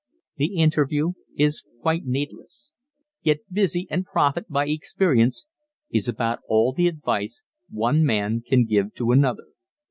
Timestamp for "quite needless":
1.81-2.71